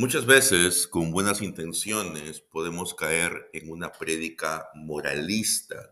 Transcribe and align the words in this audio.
Muchas 0.00 0.26
veces, 0.26 0.86
con 0.86 1.10
buenas 1.10 1.42
intenciones, 1.42 2.40
podemos 2.40 2.94
caer 2.94 3.50
en 3.52 3.68
una 3.68 3.90
prédica 3.90 4.70
moralista 4.76 5.90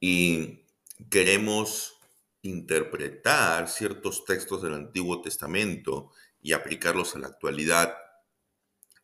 y 0.00 0.64
queremos 1.10 1.98
interpretar 2.40 3.68
ciertos 3.68 4.24
textos 4.24 4.62
del 4.62 4.72
Antiguo 4.72 5.20
Testamento 5.20 6.10
y 6.40 6.54
aplicarlos 6.54 7.14
a 7.14 7.18
la 7.18 7.26
actualidad 7.26 7.94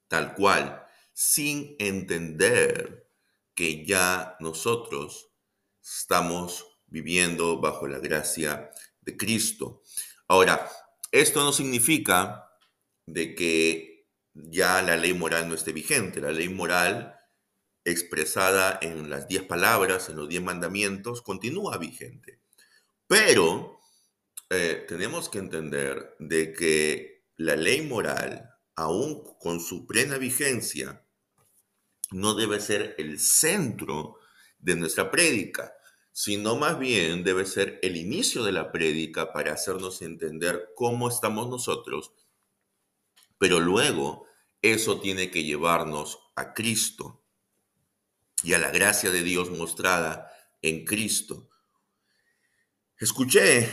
tal 0.08 0.32
cual, 0.36 0.86
sin 1.12 1.76
entender 1.78 3.10
que 3.54 3.84
ya 3.84 4.38
nosotros 4.40 5.28
estamos 5.82 6.64
viviendo 6.86 7.60
bajo 7.60 7.86
la 7.86 7.98
gracia 7.98 8.70
de 9.02 9.18
Cristo. 9.18 9.82
Ahora, 10.28 10.66
esto 11.10 11.44
no 11.44 11.52
significa 11.52 12.48
de 13.06 13.34
que 13.34 14.06
ya 14.34 14.82
la 14.82 14.96
ley 14.96 15.14
moral 15.14 15.48
no 15.48 15.54
esté 15.54 15.72
vigente. 15.72 16.20
La 16.20 16.32
ley 16.32 16.48
moral 16.48 17.18
expresada 17.84 18.78
en 18.80 19.10
las 19.10 19.28
diez 19.28 19.42
palabras, 19.42 20.08
en 20.08 20.16
los 20.16 20.28
diez 20.28 20.42
mandamientos, 20.42 21.22
continúa 21.22 21.78
vigente. 21.78 22.40
Pero 23.06 23.80
eh, 24.50 24.84
tenemos 24.88 25.28
que 25.28 25.38
entender 25.38 26.14
de 26.18 26.52
que 26.52 27.24
la 27.36 27.56
ley 27.56 27.82
moral, 27.82 28.50
aún 28.76 29.22
con 29.40 29.60
su 29.60 29.86
plena 29.86 30.18
vigencia, 30.18 31.04
no 32.10 32.34
debe 32.34 32.60
ser 32.60 32.94
el 32.98 33.18
centro 33.18 34.16
de 34.58 34.76
nuestra 34.76 35.10
prédica, 35.10 35.74
sino 36.12 36.56
más 36.56 36.78
bien 36.78 37.24
debe 37.24 37.46
ser 37.46 37.78
el 37.82 37.96
inicio 37.96 38.44
de 38.44 38.52
la 38.52 38.70
prédica 38.70 39.32
para 39.32 39.54
hacernos 39.54 40.02
entender 40.02 40.70
cómo 40.76 41.08
estamos 41.08 41.48
nosotros 41.48 42.12
pero 43.42 43.58
luego 43.58 44.28
eso 44.62 45.00
tiene 45.00 45.28
que 45.32 45.42
llevarnos 45.42 46.20
a 46.36 46.54
Cristo 46.54 47.24
y 48.44 48.52
a 48.52 48.58
la 48.60 48.70
gracia 48.70 49.10
de 49.10 49.24
Dios 49.24 49.50
mostrada 49.50 50.30
en 50.62 50.84
Cristo. 50.84 51.48
Escuché 52.96 53.68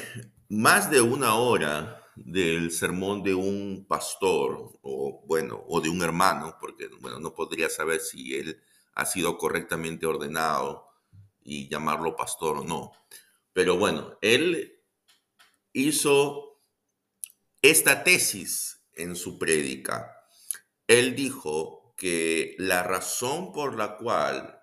más 0.47 0.89
de 0.89 1.01
una 1.01 1.35
hora 1.35 2.03
del 2.15 2.71
sermón 2.71 3.21
de 3.21 3.35
un 3.35 3.85
pastor 3.87 4.79
o 4.81 5.23
bueno, 5.27 5.63
o 5.67 5.79
de 5.81 5.89
un 5.89 6.01
hermano, 6.01 6.57
porque 6.59 6.89
bueno, 6.99 7.19
no 7.19 7.35
podría 7.35 7.69
saber 7.69 7.99
si 7.99 8.33
él 8.37 8.63
ha 8.95 9.05
sido 9.05 9.37
correctamente 9.37 10.07
ordenado 10.07 10.87
y 11.43 11.69
llamarlo 11.69 12.15
pastor 12.15 12.57
o 12.57 12.63
no. 12.63 12.91
Pero 13.53 13.77
bueno, 13.77 14.17
él 14.23 14.81
hizo 15.73 16.59
esta 17.61 18.03
tesis 18.03 18.78
en 18.99 19.15
su 19.15 19.39
prédica. 19.39 20.25
Él 20.87 21.15
dijo 21.15 21.95
que 21.97 22.55
la 22.57 22.83
razón 22.83 23.51
por 23.51 23.77
la 23.77 23.97
cual 23.97 24.61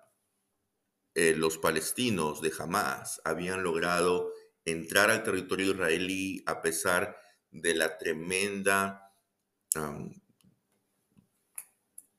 eh, 1.15 1.33
los 1.35 1.57
palestinos 1.57 2.41
de 2.41 2.51
Hamas 2.57 3.21
habían 3.23 3.63
logrado 3.63 4.31
entrar 4.65 5.09
al 5.09 5.23
territorio 5.23 5.71
israelí 5.71 6.43
a 6.45 6.61
pesar 6.61 7.17
de 7.51 7.75
la 7.75 7.97
tremenda 7.97 9.03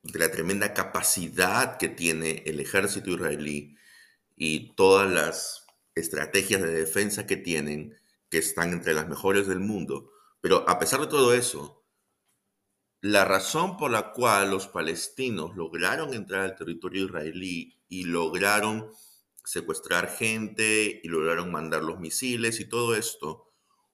de 0.03 0.19
la 0.19 0.31
tremenda 0.31 0.75
capacidad 0.75 1.77
que 1.77 1.89
tiene 1.89 2.43
el 2.47 2.61
ejército 2.61 3.11
israelí 3.11 3.77
y 4.37 4.75
todas 4.75 5.11
las 5.11 5.67
estrategias 5.95 6.63
de 6.63 6.73
defensa 6.73 7.27
que 7.27 7.37
tienen, 7.37 7.97
que 8.31 8.39
están 8.39 8.73
entre 8.73 8.95
las 8.95 9.09
mejores 9.09 9.47
del 9.49 9.61
mundo. 9.61 10.11
Pero 10.41 10.69
a 10.69 10.79
pesar 10.79 11.01
de 11.01 11.09
todo 11.09 11.35
eso, 11.35 11.78
la 13.01 13.25
razón 13.25 13.77
por 13.77 13.91
la 13.91 14.13
cual 14.13 14.51
los 14.51 14.67
palestinos 14.67 15.57
lograron 15.57 16.15
entrar 16.15 16.43
al 16.43 16.57
territorio 16.57 17.05
israelí 17.05 17.77
y 17.89 18.05
lograron 18.05 18.91
secuestrar 19.45 20.09
gente 20.09 21.01
y 21.03 21.09
lograron 21.09 21.53
mandar 21.53 21.83
los 21.83 22.01
misiles 22.01 22.61
y 22.61 22.65
todo 22.65 22.97
esto 22.97 23.49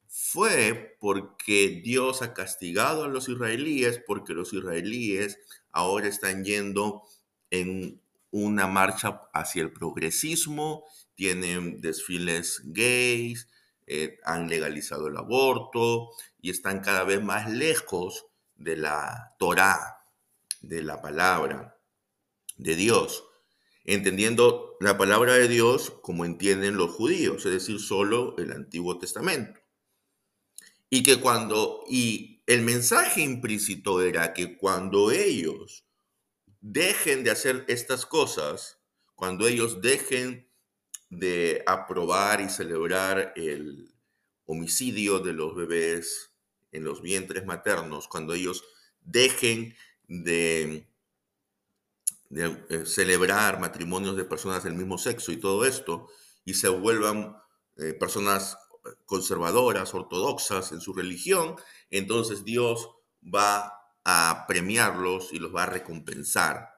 fue 0.09 0.97
porque 1.01 1.83
Dios 1.85 2.23
ha 2.23 2.35
castigado 2.35 3.05
a 3.05 3.09
los 3.09 3.29
israelíes, 3.29 4.01
porque 4.07 4.33
los 4.33 4.53
israelíes 4.53 5.39
ahora 5.73 6.07
están 6.07 6.45
yendo 6.45 7.03
en 7.51 8.01
una 8.31 8.69
marcha 8.69 9.23
hacia 9.33 9.63
el 9.63 9.73
progresismo, 9.73 10.85
tienen 11.15 11.81
desfiles 11.81 12.63
gays, 12.65 13.49
eh, 13.87 14.19
han 14.25 14.49
legalizado 14.49 15.09
el 15.09 15.17
aborto 15.17 16.11
y 16.41 16.51
están 16.51 16.81
cada 16.81 17.05
vez 17.05 17.23
más 17.23 17.51
lejos 17.51 18.27
de 18.57 18.77
la 18.77 19.35
Torá, 19.39 20.07
de 20.61 20.83
la 20.83 21.01
palabra 21.01 21.79
de 22.57 22.77
Dios, 22.77 23.25
entendiendo 23.85 24.77
la 24.81 24.97
palabra 24.97 25.35
de 25.35 25.49
Dios 25.49 25.93
como 26.03 26.25
entienden 26.25 26.77
los 26.77 26.91
judíos, 26.91 27.45
es 27.47 27.53
decir, 27.53 27.81
solo 27.81 28.37
el 28.39 28.53
Antiguo 28.53 28.99
Testamento. 28.99 29.61
Y 30.89 31.03
que 31.03 31.21
cuando, 31.21 31.85
y 31.89 32.43
el 32.47 32.63
mensaje 32.63 33.23
implícito 33.23 34.03
era 34.03 34.33
que 34.33 34.57
cuando 34.57 35.11
ellos 35.11 35.87
dejen 36.61 37.25
de 37.25 37.31
hacer 37.31 37.65
estas 37.69 38.07
cosas, 38.07 38.79
cuando 39.15 39.47
ellos 39.47 39.81
dejen 39.81 40.51
de 41.11 41.63
aprobar 41.67 42.41
y 42.41 42.49
celebrar 42.49 43.33
el 43.37 43.95
homicidio 44.47 45.21
de 45.21 45.33
los 45.33 45.55
bebés 45.55 46.34
en 46.75 46.85
los 46.85 47.01
vientres 47.01 47.47
maternos, 47.47 48.09
cuando 48.09 48.35
ellos 48.35 48.65
dejen 49.01 49.75
de, 50.09 50.89
eh, 52.31 52.85
celebrar 52.85 53.61
matrimonios 53.61 54.17
de 54.17 54.25
personas 54.25 54.65
del 54.65 54.75
mismo 54.75 54.99
sexo 54.99 55.33
y 55.33 55.39
todo 55.39 55.65
esto, 55.65 56.09
y 56.45 56.55
se 56.55 56.69
vuelvan 56.69 57.37
eh, 57.77 57.95
personas 57.95 58.59
conservadoras, 59.07 59.95
ortodoxas 59.95 60.73
en 60.73 60.81
su 60.81 60.93
religión, 60.93 61.57
entonces 61.91 62.45
Dios 62.45 62.91
va 63.23 63.73
a 64.05 64.45
premiarlos 64.47 65.33
y 65.33 65.39
los 65.39 65.55
va 65.55 65.63
a 65.63 65.67
recompensar. 65.67 66.75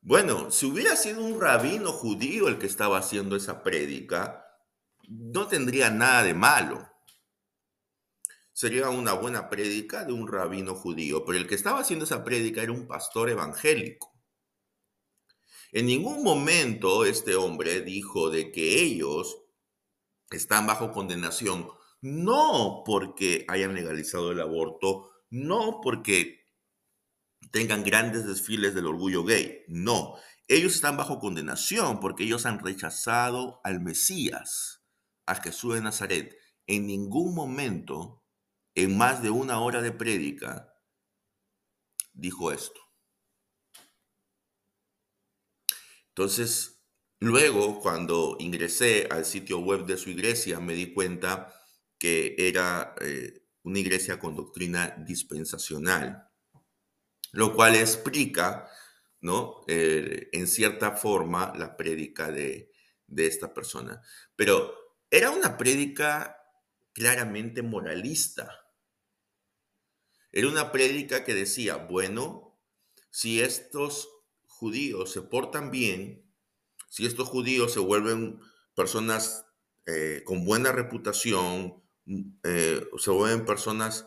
Bueno, 0.00 0.50
si 0.50 0.66
hubiera 0.66 0.96
sido 0.96 1.22
un 1.22 1.40
rabino 1.40 1.92
judío 1.92 2.48
el 2.48 2.58
que 2.58 2.66
estaba 2.66 2.98
haciendo 2.98 3.36
esa 3.36 3.62
prédica, 3.62 4.41
no 5.12 5.46
tendría 5.46 5.90
nada 5.90 6.22
de 6.22 6.34
malo. 6.34 6.88
Sería 8.52 8.90
una 8.90 9.14
buena 9.14 9.48
prédica 9.48 10.04
de 10.04 10.12
un 10.12 10.28
rabino 10.28 10.74
judío, 10.74 11.24
pero 11.24 11.38
el 11.38 11.46
que 11.46 11.54
estaba 11.54 11.80
haciendo 11.80 12.04
esa 12.04 12.22
prédica 12.22 12.62
era 12.62 12.72
un 12.72 12.86
pastor 12.86 13.30
evangélico. 13.30 14.12
En 15.72 15.86
ningún 15.86 16.22
momento 16.22 17.04
este 17.04 17.34
hombre 17.34 17.80
dijo 17.80 18.30
de 18.30 18.52
que 18.52 18.82
ellos 18.82 19.38
están 20.30 20.66
bajo 20.66 20.92
condenación, 20.92 21.68
no 22.02 22.82
porque 22.84 23.44
hayan 23.48 23.74
legalizado 23.74 24.32
el 24.32 24.40
aborto, 24.40 25.10
no 25.30 25.80
porque 25.82 26.46
tengan 27.50 27.84
grandes 27.84 28.26
desfiles 28.26 28.74
del 28.74 28.86
orgullo 28.86 29.24
gay, 29.24 29.64
no. 29.68 30.14
Ellos 30.46 30.74
están 30.74 30.96
bajo 30.96 31.18
condenación 31.18 32.00
porque 32.00 32.24
ellos 32.24 32.44
han 32.44 32.58
rechazado 32.58 33.60
al 33.64 33.80
Mesías 33.80 34.81
a 35.26 35.36
Jesús 35.36 35.74
de 35.74 35.80
Nazaret, 35.80 36.36
en 36.66 36.86
ningún 36.86 37.34
momento, 37.34 38.24
en 38.74 38.96
más 38.96 39.22
de 39.22 39.30
una 39.30 39.60
hora 39.60 39.82
de 39.82 39.92
prédica, 39.92 40.74
dijo 42.12 42.52
esto. 42.52 42.80
Entonces, 46.08 46.84
luego, 47.20 47.80
cuando 47.80 48.36
ingresé 48.38 49.08
al 49.10 49.24
sitio 49.24 49.60
web 49.60 49.86
de 49.86 49.96
su 49.96 50.10
iglesia, 50.10 50.60
me 50.60 50.74
di 50.74 50.92
cuenta 50.92 51.54
que 51.98 52.34
era 52.38 52.94
eh, 53.00 53.46
una 53.62 53.78
iglesia 53.78 54.18
con 54.18 54.36
doctrina 54.36 54.94
dispensacional, 54.98 56.28
lo 57.32 57.54
cual 57.54 57.76
explica, 57.76 58.68
¿no? 59.20 59.64
Eh, 59.68 60.28
en 60.32 60.46
cierta 60.46 60.96
forma, 60.96 61.52
la 61.56 61.76
prédica 61.76 62.30
de, 62.30 62.72
de 63.06 63.26
esta 63.26 63.54
persona. 63.54 64.02
Pero 64.36 64.81
era 65.12 65.30
una 65.30 65.58
prédica 65.58 66.42
claramente 66.94 67.60
moralista. 67.60 68.66
Era 70.32 70.48
una 70.48 70.72
prédica 70.72 71.22
que 71.22 71.34
decía, 71.34 71.76
bueno, 71.76 72.58
si 73.10 73.42
estos 73.42 74.08
judíos 74.46 75.12
se 75.12 75.20
portan 75.20 75.70
bien, 75.70 76.24
si 76.88 77.04
estos 77.04 77.28
judíos 77.28 77.74
se 77.74 77.80
vuelven 77.80 78.40
personas 78.74 79.44
eh, 79.84 80.22
con 80.24 80.46
buena 80.46 80.72
reputación, 80.72 81.82
mm, 82.06 82.22
eh, 82.44 82.88
se 82.96 83.10
vuelven 83.10 83.44
personas 83.44 84.06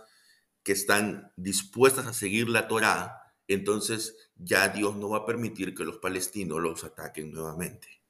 que 0.63 0.71
están 0.71 1.31
dispuestas 1.35 2.07
a 2.07 2.13
seguir 2.13 2.49
la 2.49 2.67
Torá, 2.67 3.35
entonces 3.47 4.31
ya 4.35 4.69
Dios 4.69 4.95
no 4.95 5.09
va 5.09 5.19
a 5.19 5.25
permitir 5.27 5.75
que 5.75 5.83
los 5.83 5.97
palestinos 5.97 6.59
los 6.59 6.83
ataquen 6.83 7.31
nuevamente. 7.31 8.04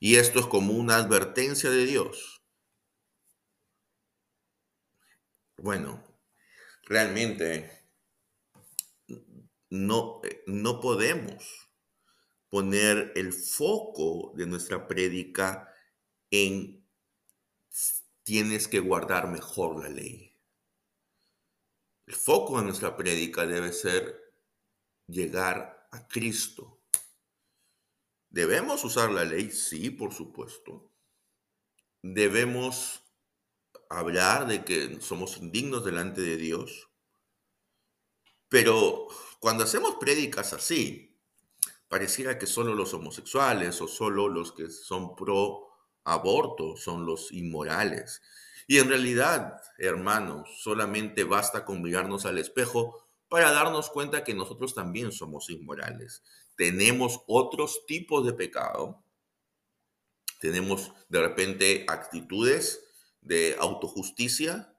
Y 0.00 0.16
esto 0.16 0.40
es 0.40 0.46
como 0.46 0.72
una 0.72 0.96
advertencia 0.96 1.70
de 1.70 1.86
Dios. 1.86 2.42
Bueno, 5.56 6.04
realmente 6.84 7.88
no, 9.70 10.20
eh, 10.24 10.42
no 10.46 10.80
podemos 10.80 11.68
poner 12.48 13.12
el 13.16 13.32
foco 13.32 14.32
de 14.36 14.46
nuestra 14.46 14.86
prédica 14.86 15.74
en 16.30 16.86
tienes 18.22 18.68
que 18.68 18.80
guardar 18.80 19.28
mejor 19.28 19.82
la 19.82 19.88
ley. 19.88 20.34
El 22.06 22.14
foco 22.14 22.58
de 22.58 22.64
nuestra 22.64 22.96
prédica 22.96 23.46
debe 23.46 23.72
ser 23.72 24.34
llegar 25.06 25.88
a 25.90 26.06
Cristo. 26.06 26.77
¿Debemos 28.30 28.84
usar 28.84 29.10
la 29.10 29.24
ley? 29.24 29.50
Sí, 29.50 29.90
por 29.90 30.12
supuesto. 30.12 30.92
Debemos 32.02 33.02
hablar 33.88 34.46
de 34.46 34.64
que 34.64 35.00
somos 35.00 35.38
indignos 35.38 35.84
delante 35.84 36.20
de 36.20 36.36
Dios. 36.36 36.90
Pero 38.48 39.08
cuando 39.40 39.64
hacemos 39.64 39.96
prédicas 39.96 40.52
así, 40.52 41.18
pareciera 41.88 42.38
que 42.38 42.46
solo 42.46 42.74
los 42.74 42.92
homosexuales 42.94 43.80
o 43.80 43.88
solo 43.88 44.28
los 44.28 44.52
que 44.52 44.70
son 44.70 45.16
pro 45.16 45.68
aborto 46.04 46.76
son 46.76 47.06
los 47.06 47.32
inmorales. 47.32 48.22
Y 48.66 48.78
en 48.78 48.88
realidad, 48.88 49.60
hermanos, 49.78 50.60
solamente 50.62 51.24
basta 51.24 51.64
con 51.64 51.82
mirarnos 51.82 52.26
al 52.26 52.38
espejo 52.38 53.08
para 53.28 53.50
darnos 53.50 53.90
cuenta 53.90 54.24
que 54.24 54.34
nosotros 54.34 54.74
también 54.74 55.12
somos 55.12 55.48
inmorales. 55.50 56.22
Tenemos 56.58 57.22
otros 57.28 57.86
tipos 57.86 58.26
de 58.26 58.32
pecado. 58.32 59.04
Tenemos 60.40 60.92
de 61.08 61.20
repente 61.20 61.86
actitudes 61.86 62.84
de 63.20 63.54
autojusticia, 63.60 64.76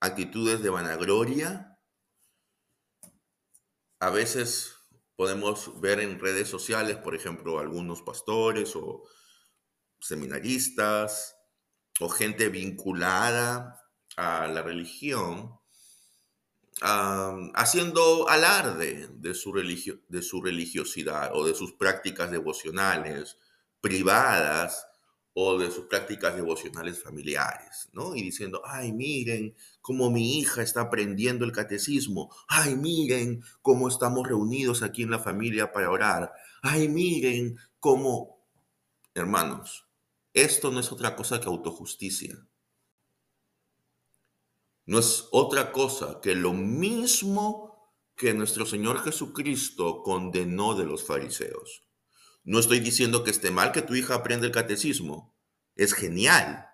actitudes 0.00 0.60
de 0.60 0.70
vanagloria. 0.70 1.78
A 4.00 4.10
veces 4.10 4.74
podemos 5.14 5.80
ver 5.80 6.00
en 6.00 6.18
redes 6.18 6.48
sociales, 6.48 6.96
por 6.96 7.14
ejemplo, 7.14 7.60
algunos 7.60 8.02
pastores 8.02 8.74
o 8.74 9.04
seminaristas 10.00 11.36
o 12.00 12.08
gente 12.08 12.48
vinculada 12.48 13.88
a 14.16 14.48
la 14.48 14.62
religión 14.62 15.61
haciendo 16.80 18.28
alarde 18.28 19.08
de 19.14 19.34
su, 19.34 19.52
de 19.52 20.22
su 20.22 20.42
religiosidad 20.42 21.30
o 21.34 21.46
de 21.46 21.54
sus 21.54 21.72
prácticas 21.74 22.30
devocionales 22.30 23.38
privadas 23.80 24.86
o 25.34 25.58
de 25.58 25.70
sus 25.70 25.86
prácticas 25.86 26.36
devocionales 26.36 27.02
familiares, 27.02 27.88
¿no? 27.92 28.14
Y 28.14 28.22
diciendo, 28.22 28.62
ay, 28.64 28.92
miren 28.92 29.54
cómo 29.80 30.10
mi 30.10 30.38
hija 30.38 30.62
está 30.62 30.82
aprendiendo 30.82 31.44
el 31.44 31.52
catecismo, 31.52 32.34
ay, 32.48 32.76
miren 32.76 33.42
cómo 33.62 33.88
estamos 33.88 34.28
reunidos 34.28 34.82
aquí 34.82 35.02
en 35.02 35.10
la 35.10 35.18
familia 35.18 35.72
para 35.72 35.90
orar, 35.90 36.32
ay, 36.62 36.88
miren 36.88 37.56
cómo, 37.80 38.44
hermanos, 39.14 39.86
esto 40.34 40.70
no 40.70 40.80
es 40.80 40.92
otra 40.92 41.16
cosa 41.16 41.40
que 41.40 41.46
autojusticia. 41.46 42.46
No 44.84 44.98
es 44.98 45.28
otra 45.30 45.72
cosa 45.72 46.20
que 46.20 46.34
lo 46.34 46.52
mismo 46.52 47.92
que 48.16 48.34
nuestro 48.34 48.66
Señor 48.66 49.02
Jesucristo 49.02 50.02
condenó 50.02 50.74
de 50.74 50.84
los 50.84 51.04
fariseos. 51.04 51.84
No 52.44 52.58
estoy 52.58 52.80
diciendo 52.80 53.22
que 53.22 53.30
esté 53.30 53.50
mal 53.50 53.72
que 53.72 53.82
tu 53.82 53.94
hija 53.94 54.14
aprenda 54.14 54.46
el 54.46 54.52
catecismo. 54.52 55.38
Es 55.76 55.94
genial. 55.94 56.66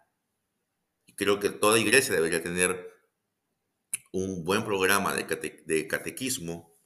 Creo 1.16 1.38
que 1.40 1.50
toda 1.50 1.78
iglesia 1.78 2.14
debería 2.14 2.42
tener 2.42 2.90
un 4.12 4.44
buen 4.44 4.64
programa 4.64 5.14
de, 5.14 5.62
de 5.66 5.86
catequismo, 5.86 6.78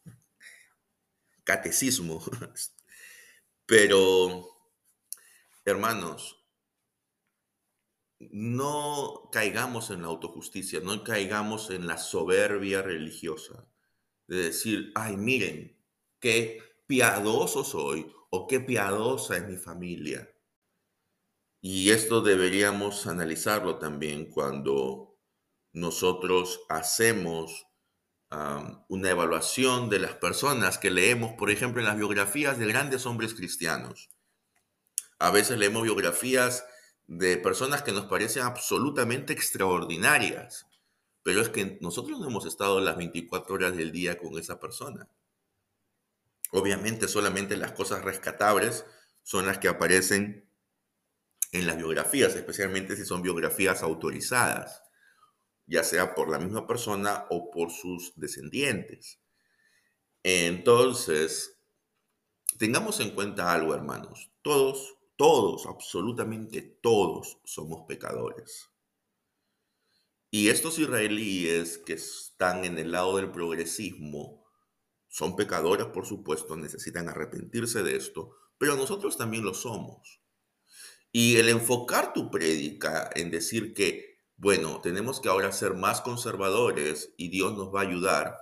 catecismo. 1.44 2.22
Pero, 3.66 4.48
hermanos, 5.64 6.41
no 8.32 9.28
caigamos 9.32 9.90
en 9.90 10.02
la 10.02 10.08
autojusticia, 10.08 10.80
no 10.80 11.02
caigamos 11.04 11.70
en 11.70 11.86
la 11.86 11.98
soberbia 11.98 12.82
religiosa 12.82 13.66
de 14.26 14.36
decir, 14.36 14.92
ay, 14.94 15.16
miren, 15.16 15.76
qué 16.20 16.60
piadoso 16.86 17.64
soy 17.64 18.12
o 18.30 18.46
qué 18.46 18.60
piadosa 18.60 19.36
es 19.36 19.46
mi 19.46 19.56
familia. 19.56 20.28
Y 21.60 21.90
esto 21.90 22.20
deberíamos 22.22 23.06
analizarlo 23.06 23.78
también 23.78 24.30
cuando 24.30 25.18
nosotros 25.72 26.60
hacemos 26.68 27.66
una 28.88 29.10
evaluación 29.10 29.90
de 29.90 29.98
las 29.98 30.14
personas 30.14 30.78
que 30.78 30.90
leemos, 30.90 31.34
por 31.34 31.50
ejemplo, 31.50 31.80
en 31.82 31.86
las 31.86 31.96
biografías 31.96 32.58
de 32.58 32.66
grandes 32.66 33.04
hombres 33.04 33.34
cristianos. 33.34 34.08
A 35.18 35.30
veces 35.30 35.58
leemos 35.58 35.82
biografías 35.82 36.64
de 37.18 37.36
personas 37.36 37.82
que 37.82 37.92
nos 37.92 38.06
parecen 38.06 38.42
absolutamente 38.42 39.34
extraordinarias, 39.34 40.66
pero 41.22 41.42
es 41.42 41.50
que 41.50 41.76
nosotros 41.82 42.18
no 42.18 42.26
hemos 42.26 42.46
estado 42.46 42.80
las 42.80 42.96
24 42.96 43.54
horas 43.54 43.76
del 43.76 43.92
día 43.92 44.16
con 44.16 44.38
esa 44.38 44.58
persona. 44.58 45.06
Obviamente 46.52 47.08
solamente 47.08 47.58
las 47.58 47.72
cosas 47.72 48.02
rescatables 48.02 48.86
son 49.22 49.44
las 49.44 49.58
que 49.58 49.68
aparecen 49.68 50.48
en 51.52 51.66
las 51.66 51.76
biografías, 51.76 52.34
especialmente 52.34 52.96
si 52.96 53.04
son 53.04 53.20
biografías 53.20 53.82
autorizadas, 53.82 54.82
ya 55.66 55.84
sea 55.84 56.14
por 56.14 56.30
la 56.30 56.38
misma 56.38 56.66
persona 56.66 57.26
o 57.28 57.50
por 57.50 57.70
sus 57.70 58.14
descendientes. 58.16 59.20
Entonces, 60.22 61.58
tengamos 62.58 63.00
en 63.00 63.10
cuenta 63.10 63.52
algo, 63.52 63.74
hermanos. 63.74 64.32
Todos, 64.40 64.96
todos, 65.16 65.66
absolutamente 65.66 66.62
todos 66.62 67.38
somos 67.44 67.86
pecadores. 67.86 68.70
Y 70.30 70.48
estos 70.48 70.78
israelíes 70.78 71.78
que 71.78 71.92
están 71.92 72.64
en 72.64 72.78
el 72.78 72.92
lado 72.92 73.16
del 73.16 73.30
progresismo, 73.30 74.42
son 75.08 75.36
pecadores, 75.36 75.86
por 75.88 76.06
supuesto, 76.06 76.56
necesitan 76.56 77.08
arrepentirse 77.08 77.82
de 77.82 77.96
esto, 77.96 78.34
pero 78.56 78.76
nosotros 78.76 79.18
también 79.18 79.44
lo 79.44 79.52
somos. 79.52 80.22
Y 81.12 81.36
el 81.36 81.50
enfocar 81.50 82.14
tu 82.14 82.30
prédica 82.30 83.10
en 83.14 83.30
decir 83.30 83.74
que, 83.74 84.20
bueno, 84.36 84.80
tenemos 84.80 85.20
que 85.20 85.28
ahora 85.28 85.52
ser 85.52 85.74
más 85.74 86.00
conservadores 86.00 87.12
y 87.18 87.28
Dios 87.28 87.54
nos 87.54 87.74
va 87.74 87.80
a 87.80 87.86
ayudar, 87.86 88.38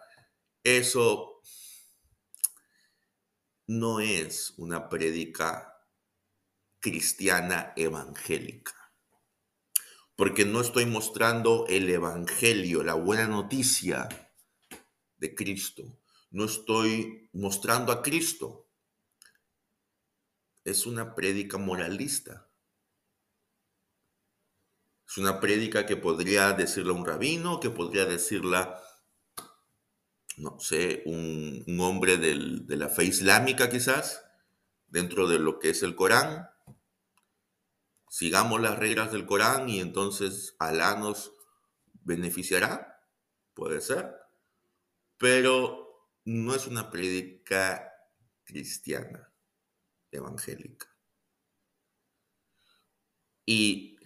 eso 0.62 1.42
no 3.66 3.99
es 3.99 4.54
una 4.56 4.88
prédica 4.88 5.70
cristiana 6.80 7.72
evangélica. 7.76 8.75
Porque 10.16 10.44
no 10.44 10.60
estoy 10.60 10.87
mostrando 10.87 11.66
el 11.68 11.88
evangelio, 11.88 12.82
la 12.82 12.94
buena 12.94 13.26
noticia 13.26 14.08
de 15.16 15.34
Cristo 15.34 16.00
no 16.30 16.44
estoy 16.44 17.28
mostrando 17.32 17.92
a 17.92 18.02
Cristo. 18.02 18.68
Es 20.64 20.87
una 20.87 21.14
prédica 21.14 21.58
moralista. 21.58 22.49
Es 25.06 25.18
una 25.18 25.40
prédica 25.40 25.87
que 25.87 25.96
podría 25.96 26.52
decirla 26.52 26.92
un 26.92 27.04
rabino, 27.04 27.58
que 27.58 27.70
podría 27.70 28.04
decirla, 28.04 28.80
no 30.37 30.60
sé, 30.60 31.02
un, 31.06 31.64
hombre 31.80 32.16
de 32.16 32.76
la 32.76 32.88
fe 32.88 33.04
islámica 33.04 33.68
quizás, 33.68 34.25
dentro 34.87 35.26
de 35.26 35.40
lo 35.40 35.58
que 35.58 35.70
es 35.70 35.82
el 35.82 35.96
Corán. 35.96 36.49
Sigamos 38.21 38.61
las 38.61 38.79
reglas 38.79 39.12
del 39.12 39.25
Corán 39.25 39.71
y 39.71 39.81
entonces 39.81 40.55
Alá 40.59 40.95
nos 40.95 41.33
beneficiará, 42.03 43.03
puede 43.55 43.81
ser. 43.81 44.15
Pero 45.17 46.07
no 46.27 46.55
es 46.55 46.67
una 46.67 46.91
prédica 46.91 47.91
cristiana, 48.45 49.33
evangélica. 50.11 50.87
Y 53.47 53.97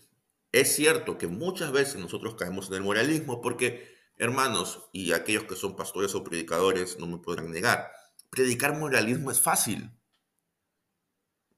es 0.53 0.77
cierto 0.77 1.19
que 1.19 1.27
muchas 1.27 1.73
veces 1.73 1.97
nosotros 1.97 2.37
caemos 2.37 2.69
en 2.69 2.75
el 2.75 2.83
moralismo 2.83 3.41
porque, 3.43 3.97
hermanos, 4.17 4.91
y 4.93 5.11
aquellos 5.11 5.43
que 5.43 5.57
son 5.57 5.75
pastores 5.75 6.15
o 6.15 6.23
predicadores 6.23 7.01
no 7.01 7.09
me 7.09 7.19
podrán 7.19 7.51
negar, 7.51 7.91
predicar 8.31 8.79
moralismo 8.79 9.33
es 9.33 9.41
fácil. 9.41 9.91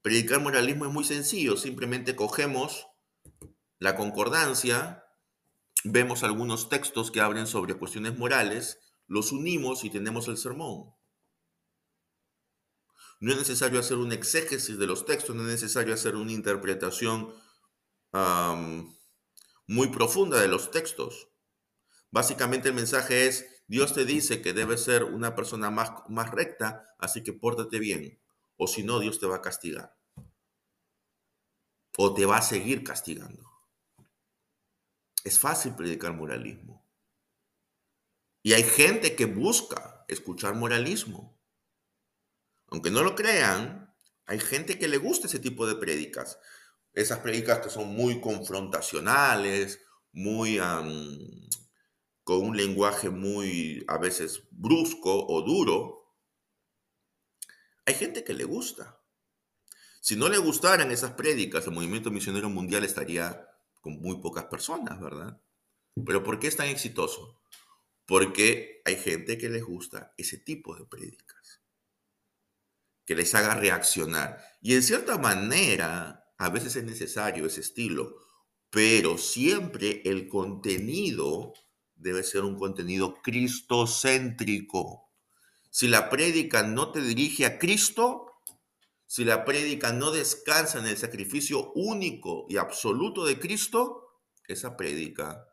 Predicar 0.01 0.39
moralismo 0.39 0.85
es 0.85 0.91
muy 0.91 1.03
sencillo, 1.03 1.57
simplemente 1.57 2.15
cogemos 2.15 2.87
la 3.79 3.95
concordancia, 3.95 5.03
vemos 5.83 6.23
algunos 6.23 6.69
textos 6.69 7.11
que 7.11 7.21
hablen 7.21 7.47
sobre 7.47 7.75
cuestiones 7.75 8.17
morales 8.17 8.79
los 9.07 9.31
unimos 9.31 9.83
y 9.83 9.89
tenemos 9.89 10.27
el 10.27 10.37
sermón. 10.37 10.93
No 13.19 13.31
es 13.31 13.37
necesario 13.37 13.79
hacer 13.79 13.97
un 13.97 14.11
exégesis 14.11 14.77
de 14.77 14.85
los 14.85 15.05
textos, 15.05 15.35
no 15.35 15.41
es 15.43 15.47
necesario 15.47 15.93
hacer 15.93 16.15
una 16.15 16.31
interpretación 16.31 17.33
muy 19.65 19.87
profunda 19.87 20.39
de 20.39 20.47
los 20.47 20.71
textos. 20.71 21.29
Básicamente 22.11 22.69
el 22.69 22.75
mensaje 22.75 23.27
es, 23.27 23.45
Dios 23.67 23.93
te 23.93 24.05
dice 24.05 24.41
que 24.41 24.53
debes 24.53 24.83
ser 24.83 25.03
una 25.03 25.35
persona 25.35 25.69
más, 25.71 25.91
más 26.09 26.31
recta, 26.31 26.95
así 26.99 27.23
que 27.23 27.33
pórtate 27.33 27.79
bien, 27.79 28.21
o 28.57 28.67
si 28.67 28.83
no, 28.83 28.99
Dios 28.99 29.19
te 29.19 29.27
va 29.27 29.37
a 29.37 29.41
castigar. 29.41 29.97
O 31.97 32.13
te 32.13 32.25
va 32.25 32.37
a 32.37 32.41
seguir 32.41 32.83
castigando. 32.83 33.43
Es 35.23 35.39
fácil 35.39 35.75
predicar 35.75 36.13
moralismo. 36.13 36.85
Y 38.43 38.53
hay 38.53 38.63
gente 38.63 39.15
que 39.15 39.25
busca 39.25 40.05
escuchar 40.07 40.55
moralismo. 40.55 41.37
Aunque 42.67 42.91
no 42.91 43.03
lo 43.03 43.15
crean, 43.15 43.93
hay 44.25 44.39
gente 44.39 44.77
que 44.77 44.87
le 44.87 44.97
gusta 44.97 45.27
ese 45.27 45.39
tipo 45.39 45.65
de 45.67 45.75
prédicas. 45.75 46.39
Esas 46.93 47.19
prédicas 47.19 47.59
que 47.59 47.69
son 47.69 47.93
muy 47.93 48.21
confrontacionales, 48.21 49.81
muy 50.11 50.59
con 52.23 52.43
un 52.43 52.57
lenguaje 52.57 53.09
muy 53.09 53.85
a 53.87 53.97
veces 53.97 54.43
brusco 54.51 55.25
o 55.27 55.41
duro. 55.41 55.96
Hay 57.87 57.93
gente 57.93 58.25
que 58.25 58.33
le 58.33 58.43
gusta. 58.43 59.01
Si 60.01 60.17
no 60.17 60.27
le 60.27 60.37
gustaran 60.37 60.91
esas 60.91 61.13
prédicas, 61.13 61.65
el 61.65 61.73
movimiento 61.73 62.11
misionero 62.11 62.49
mundial 62.49 62.83
estaría 62.83 63.47
con 63.79 64.01
muy 64.01 64.19
pocas 64.19 64.43
personas, 64.43 64.99
¿verdad? 64.99 65.41
Pero 66.05 66.21
¿por 66.21 66.37
qué 66.37 66.47
es 66.47 66.57
tan 66.57 66.67
exitoso? 66.67 67.39
Porque 68.05 68.81
hay 68.83 68.97
gente 68.97 69.37
que 69.37 69.47
les 69.47 69.63
gusta 69.63 70.13
ese 70.17 70.37
tipo 70.37 70.75
de 70.75 70.85
prédicas, 70.85 71.61
que 73.05 73.15
les 73.15 73.33
haga 73.33 73.55
reaccionar. 73.55 74.43
Y 74.61 74.75
en 74.75 74.83
cierta 74.83 75.17
manera, 75.17 76.33
a 76.37 76.49
veces 76.49 76.75
es 76.75 76.83
necesario 76.83 77.45
ese 77.45 77.61
estilo, 77.61 78.17
pero 78.69 79.17
siempre 79.17 80.01
el 80.03 80.27
contenido 80.27 81.53
debe 81.95 82.23
ser 82.23 82.43
un 82.43 82.57
contenido 82.57 83.21
cristocéntrico. 83.21 85.06
Si 85.69 85.87
la 85.87 86.09
prédica 86.09 86.63
no 86.63 86.91
te 86.91 87.01
dirige 87.01 87.45
a 87.45 87.59
Cristo, 87.59 88.41
si 89.05 89.23
la 89.23 89.45
prédica 89.45 89.93
no 89.93 90.11
descansa 90.11 90.79
en 90.79 90.87
el 90.87 90.97
sacrificio 90.97 91.71
único 91.73 92.45
y 92.49 92.57
absoluto 92.57 93.25
de 93.25 93.39
Cristo, 93.39 94.21
esa 94.47 94.75
prédica, 94.75 95.47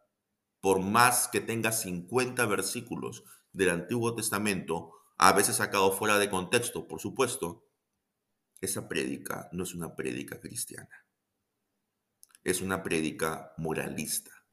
por 0.61 0.80
más 0.80 1.28
que 1.28 1.40
tenga 1.40 1.73
50 1.73 2.47
versículos 2.47 3.25
del 3.52 3.71
Antiguo 3.71 4.14
Testamento, 4.14 4.92
a 5.16 5.33
veces 5.33 5.56
sacado 5.56 5.92
fuera 5.92 6.18
de 6.18 6.30
contexto, 6.30 6.88
por 6.88 7.00
supuesto, 7.00 7.68
esa 8.61 8.88
prédica 8.88 9.49
no 9.52 9.62
es 9.62 9.75
una 9.75 9.94
prédica 9.94 10.40
cristiana. 10.40 11.06
Es 12.42 12.61
una 12.61 12.83
prédica 12.83 13.52
moralista. 13.59 14.44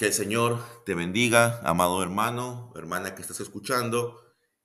Que 0.00 0.06
el 0.06 0.14
Señor 0.14 0.64
te 0.86 0.94
bendiga, 0.94 1.60
amado 1.62 2.02
hermano, 2.02 2.72
hermana 2.74 3.14
que 3.14 3.20
estás 3.20 3.40
escuchando, 3.40 4.18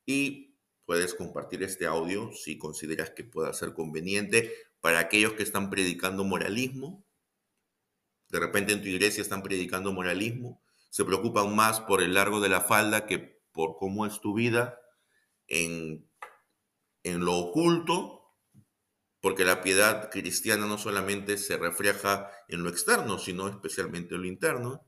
y 0.06 0.56
Puedes 0.86 1.16
compartir 1.16 1.64
este 1.64 1.88
audio 1.88 2.32
si 2.32 2.60
consideras 2.60 3.10
que 3.10 3.24
pueda 3.24 3.52
ser 3.54 3.74
conveniente 3.74 4.54
para 4.82 5.00
aquellos 5.00 5.34
que 5.34 5.42
están 5.42 5.72
predicando 5.72 6.24
moralismo. 6.24 7.04
De 8.30 8.40
repente 8.40 8.72
en 8.72 8.82
tu 8.82 8.88
iglesia 8.88 9.24
están 9.24 9.42
predicando 9.42 9.92
moralismo. 9.92 10.62
Se 10.92 11.04
preocupan 11.04 11.56
más 11.56 11.82
por 11.82 12.04
el 12.04 12.14
largo 12.14 12.40
de 12.40 12.50
la 12.50 12.62
falda 12.62 13.08
que 13.08 13.42
por 13.52 13.78
cómo 13.78 14.06
es 14.06 14.22
tu 14.22 14.36
vida 14.36 14.80
en, 15.48 16.08
en 17.04 17.26
lo 17.26 17.36
oculto, 17.36 18.36
porque 19.22 19.44
la 19.44 19.64
piedad 19.64 20.12
cristiana 20.12 20.68
no 20.68 20.78
solamente 20.78 21.38
se 21.38 21.58
refleja 21.58 22.30
en 22.48 22.62
lo 22.62 22.70
externo, 22.70 23.18
sino 23.18 23.48
especialmente 23.48 24.14
en 24.14 24.22
lo 24.22 24.28
interno. 24.28 24.86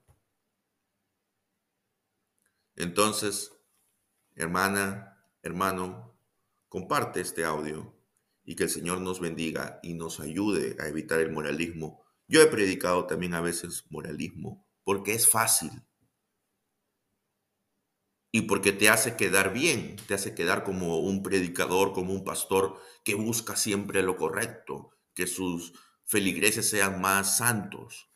Entonces, 2.78 3.52
hermana, 4.36 5.18
Hermano, 5.48 6.20
comparte 6.68 7.22
este 7.22 7.46
audio 7.46 7.96
y 8.44 8.58
que 8.58 8.64
el 8.64 8.70
Señor 8.70 9.00
nos 9.00 9.22
bendiga 9.22 9.80
y 9.82 9.94
nos 9.94 10.20
ayude 10.20 10.76
a 10.78 10.90
evitar 10.90 11.22
el 11.22 11.32
moralismo. 11.32 12.04
Yo 12.28 12.42
he 12.42 12.48
predicado 12.48 13.06
también 13.06 13.34
a 13.34 13.40
veces 13.40 13.86
moralismo 13.90 14.68
porque 14.84 15.14
es 15.14 15.30
fácil 15.30 15.72
y 18.30 18.42
porque 18.42 18.74
te 18.74 18.90
hace 18.90 19.16
quedar 19.16 19.54
bien, 19.54 19.96
te 20.06 20.16
hace 20.16 20.36
quedar 20.36 20.66
como 20.66 21.00
un 21.00 21.24
predicador, 21.24 21.94
como 21.94 22.12
un 22.12 22.26
pastor 22.26 22.78
que 23.06 23.16
busca 23.16 23.56
siempre 23.56 24.04
lo 24.04 24.18
correcto, 24.18 24.92
que 25.14 25.28
sus 25.28 25.72
feligreses 26.04 26.70
sean 26.70 27.00
más 27.00 27.38
santos. 27.38 28.12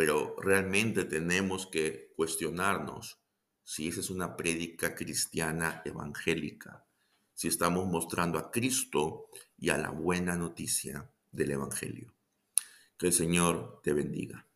Pero 0.00 0.34
realmente 0.38 1.04
tenemos 1.04 1.66
que 1.66 2.14
cuestionarnos 2.16 3.20
si 3.62 3.88
esa 3.88 4.00
es 4.00 4.08
una 4.08 4.34
prédica 4.34 4.94
cristiana 4.94 5.82
evangélica, 5.84 6.86
si 7.34 7.48
estamos 7.48 7.86
mostrando 7.86 8.38
a 8.38 8.50
Cristo 8.50 9.28
y 9.58 9.68
a 9.68 9.76
la 9.76 9.90
buena 9.90 10.36
noticia 10.36 11.12
del 11.30 11.50
Evangelio. 11.50 12.14
Que 12.96 13.08
el 13.08 13.12
Señor 13.12 13.82
te 13.82 13.92
bendiga. 13.92 14.48